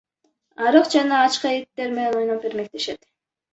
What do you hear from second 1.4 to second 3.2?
иттер менен ойноп эрмектешет.